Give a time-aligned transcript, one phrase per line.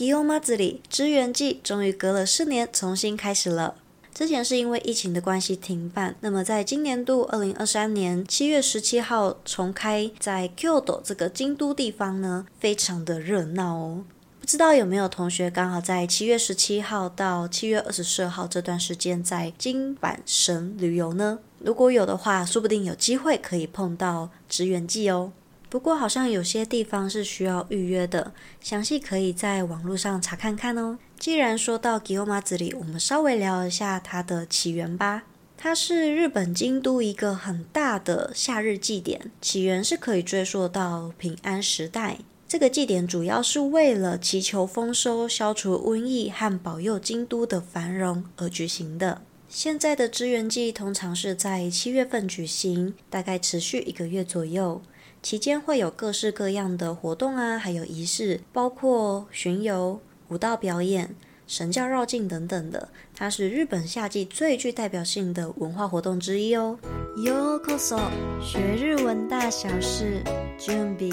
[0.00, 3.74] 祇园祭支援祭终于隔了四年重新开始了。
[4.14, 14.04] 之前是因为疫情的关系停办，那么在今年度二零二三年七月十七号重开，在 Kyoto 这个京都地方呢，非常的热闹哦。
[14.40, 21.40] 不知道有没有同学刚好在七月十七号到七月二十四号这段时间在京阪神旅游呢？
[21.58, 25.32] 如果有的话，说不定有机会可以碰到支援祭哦。
[25.70, 30.98] 不过好像有些地方是需要预约的，详细可以在网络上查看看哦。
[31.16, 35.22] 既然说到祇园祭，我们稍微聊一下它的起源吧。
[35.56, 42.18] 它是日本京都一个很大的夏日祭典，起源是可以追溯到平安时代。
[42.48, 49.22] 这个祭典主要是为了祈求丰收、消除瘟疫和保佑京都的繁荣而举行的。
[49.48, 54.80] 现在的支援祭通常是在七月份举行，大概持续一个月左右，
[55.21, 59.99] 期间会有各式各样的活动啊，还有仪式，包括巡游。
[60.29, 66.79] 舞蹈表演、神轿绕境等等的，它是日本夏季最具代表性的文化活动之一哦。
[67.15, 67.99] ようこそ，
[68.41, 70.23] 学日文大小事，
[70.57, 71.11] 准备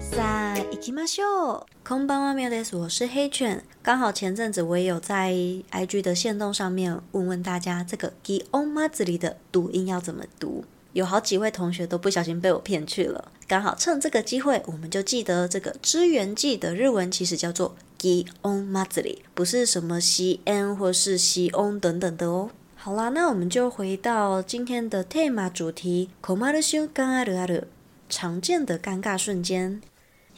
[0.00, 1.66] さあ行きましょう。
[1.86, 2.74] こんばんは、みょです。
[2.74, 3.62] 我是黑犬。
[3.82, 5.34] 刚好前阵子我也有在
[5.70, 10.64] IG 的限动上面问问大家，这个祇园祭的读音要怎么读？
[10.94, 13.30] 有好几位同学都不小心被我骗去了。
[13.46, 17.76] 刚好趁这个机会，我们就记得这个支援祭的日文其实叫做。
[18.00, 22.48] 祇园祭不是什么西安或是西翁等等的哦。
[22.74, 26.08] 好啦，那我们就回到今天的 theme 主题。
[26.22, 27.64] 困る瞬间あるある，
[28.08, 29.82] 常见的尴尬瞬间。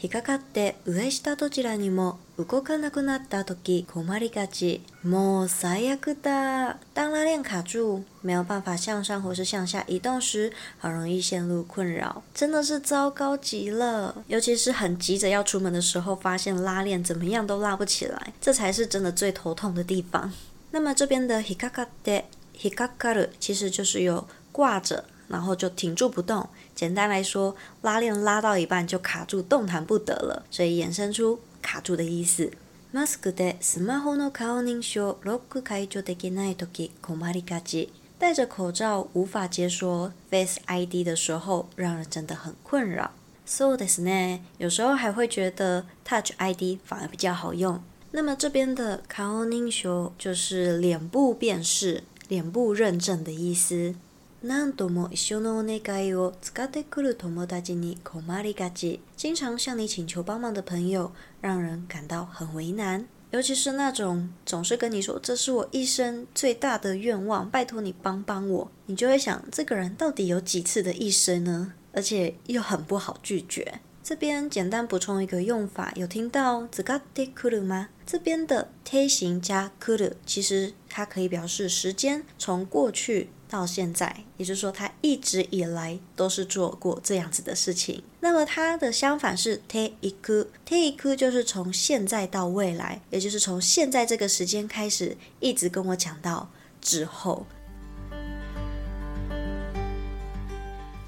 [0.01, 4.81] 引っかかって上下どちらにも动かなくなった时困りがち。
[5.01, 6.77] もう最悪だ。
[6.93, 14.23] 当拉链卡住，没有办法向上或是向下移动时，很容易陷入困扰，真的是糟糕极了。
[14.27, 20.33] 尤其是很急着要出门的时候，发现拉链怎么样都拉不起来，这才是真的最头痛的地方。
[20.71, 22.25] 那么这边的引っかかって、
[22.61, 25.05] 引っかかる其实就是有挂着。
[25.27, 26.47] 然后就停住不动。
[26.75, 32.51] 简单来说，拉链拉到一半就卡住，动弹不得了，所以衍生出卡住的意思。
[32.93, 37.89] マスクでスマホの颜认证ロック解除できないとき困りがち。
[38.19, 43.11] 戴着口罩无法解锁 Face ID 的时候，让人真的很困扰。
[43.45, 44.41] そうですね。
[44.59, 47.81] 有时候还会觉得 Touch ID 反而比较好用。
[48.11, 53.95] 那么这边的颜认证就是脸部辨识、脸部认证的意思。
[54.43, 58.99] 何度も一绪のお愿いを使ってくる友达に困りがち。
[59.15, 63.07] 经常向你请求帮忙的朋友，让人感到很为难。
[63.31, 71.73] 尤其是那种总是跟你说这是我一生最大的愿望，拜托你帮帮我，你就会想这个人到底有几次的一生呢？
[71.93, 73.79] 而且又很不好拒绝。
[74.03, 77.87] 这边简单补充一个用法，有听到使ってくる吗？
[78.05, 83.29] 这边的て形加くる，其实它可以表示时间从过去。
[83.49, 88.03] 到现在，也就是说，他一直以来都是做过这样子的事情。
[88.19, 96.49] 那么，它的相反是 te iku，te iku 就是从现在到未来，也就是从现在这个时间开始，一直跟我讲到
[96.81, 97.45] 之后。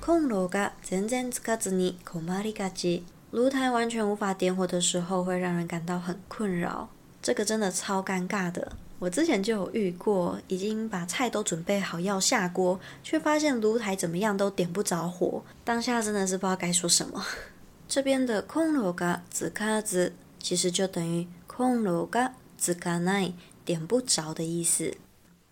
[0.06, 6.90] コンロが全然つかずに困りがち，炉台完全无法点火的时候，会让人感到很困扰。
[7.24, 8.74] 这个真的超尴尬的。
[9.00, 17.24] 我之前就有遇过，已经把菜都准备好要下锅，却发现炉台怎么样都点不着火，当下真的是不知道该说什么。
[17.88, 23.34] 这边的コンロがつかず其实就等于コンロがつかない，
[23.66, 24.96] 点不着的意思。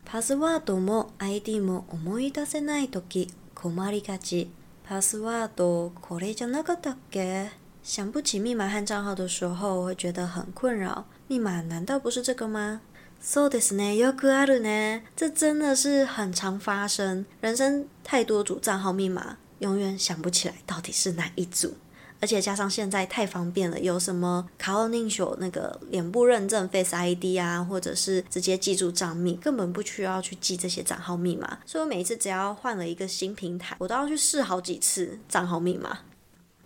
[0.05, 4.49] パスワードも ID も思い出せないとき困りがち。
[4.83, 7.49] パスワードこれじゃなかったっけ？
[7.83, 11.05] 想不起密码和账号的时候，会觉得很困扰。
[11.27, 12.81] 密码难道不是这个吗？
[13.21, 15.03] そうですね、よくあるね。
[15.15, 17.25] 这真的是很常发生。
[17.39, 21.75] 人生太多组账号密码，永远想不起来到底是哪一组。
[22.19, 31.59] 而且加上现在太方便了，有什么颜认证那个脸部认证 Face ID 啊，或者是直接记住账密，根本不需要去记这些账号密码。
[31.65, 35.99] 所以我每一次只要换了一个新平台，我都要去试好几次账号密码。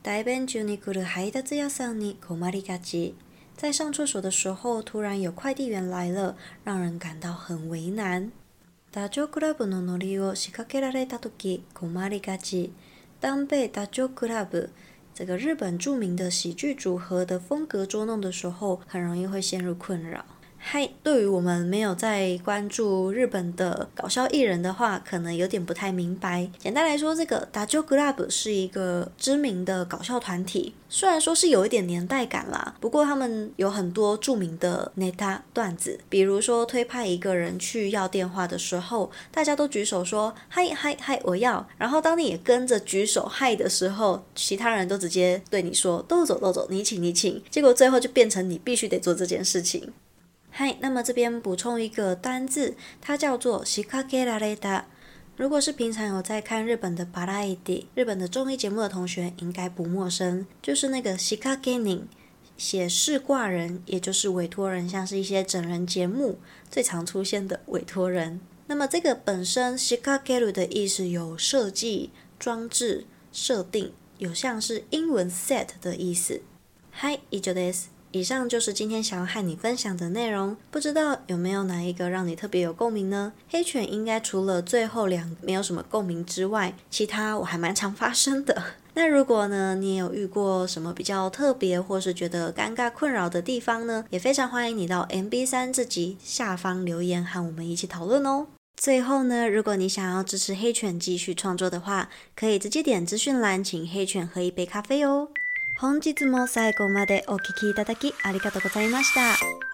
[0.04, 3.16] 代弁中に来る配达屋さんに困りがち。
[3.56, 8.32] 在上厕所的时候，突然有快递员来了，让人感到很为难。
[8.92, 12.72] ダチョウ倶楽部のノリを仕挂けられた时困りがち。
[13.20, 14.70] 当被ダチョウ倶乐部
[15.14, 20.31] 这个日本著名的喜剧组合的风格捉弄的时候，很容易会陷入困扰。
[20.70, 26.50] 嗨，对于我们没有在关注日本的搞笑艺人的话，可能有点不太明白。
[26.58, 41.66] 简单来说，这个ダチョ倶乐部是一个知名的搞笑团体，虽然说是有一点年代感啦，不过他们有很多著名的ネタ段子，比如说推派一个人去要电话的时候，大家都举手说嗨嗨嗨，我要。
[41.78, 47.42] 然后当你也跟着举手嗨的时候，其他人都直接对你说都走都走，你请你请。
[47.50, 49.94] 结果最后就变成你必须得做这件事情。
[50.52, 54.86] 嗨，那么这边补充一个单字，它叫做仕挂けられた。
[55.36, 62.08] 如果是平常有在看日本的バラエティ、日本的综艺节目的同学，应该不陌生，就是那个仕挂け人，
[62.58, 66.40] 写试挂人，也就是委托人，像是一些整人节目
[66.72, 68.42] 最常出现的委托人。
[68.66, 72.10] 那么这个本身仕挂ける的意思有设计、
[72.40, 76.42] 装置、设定，有像是英文 set 的意思。
[76.90, 77.91] 嗨，以上です。
[78.13, 83.33] 以上就是今天想要和你分享的内容，不知道有没有哪一个让你特别有共鸣呢？
[83.49, 88.63] 黑犬应该除了最后两没有什么共鸣之外，其他我还蛮常发生的。
[88.93, 94.05] 那如果呢，你也有遇过什么比较特别或是觉得尴尬困扰的地方呢？
[94.11, 98.47] 也非常欢迎你到 MB3 这集下方留言和我们一起讨论哦。
[98.77, 105.29] 最后呢，如果你想要支持黑犬继续创作的话，可以直接点资讯栏，请黑犬喝一杯咖啡哦。
[105.79, 109.72] 本日も最後までお聴きいただきありがとうございました。